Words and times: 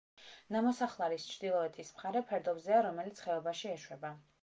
ნამოსახლარის 0.55 1.27
ჩრდილოეთის 1.33 1.93
მხარე 1.99 2.25
ფერდობზეა, 2.33 2.83
რომელიც 2.91 3.25
ხეობაში 3.27 3.75
ეშვება. 3.79 4.17